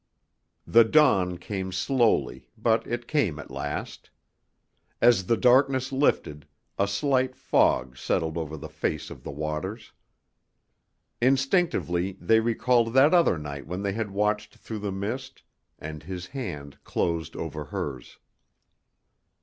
The 0.65 0.83
dawn 0.83 1.37
came 1.37 1.71
slowly, 1.71 2.49
but 2.57 2.87
it 2.87 3.07
came 3.07 3.37
at 3.37 3.51
last. 3.51 4.09
As 4.99 5.27
the 5.27 5.37
darkness 5.37 5.91
lifted, 5.91 6.47
a 6.79 6.87
slight 6.87 7.35
fog 7.35 7.97
settled 7.99 8.35
over 8.35 8.57
the 8.57 8.67
face 8.67 9.11
of 9.11 9.21
the 9.23 9.29
waters. 9.29 9.91
Instinctively 11.21 12.13
they 12.19 12.39
recalled 12.39 12.95
that 12.95 13.13
other 13.13 13.37
night 13.37 13.67
when 13.67 13.83
they 13.83 13.93
had 13.93 14.09
watched 14.09 14.55
through 14.55 14.79
the 14.79 14.91
mist 14.91 15.43
and 15.77 16.01
his 16.01 16.25
hand 16.25 16.83
closed 16.83 17.35
over 17.35 17.65
hers. 17.65 18.17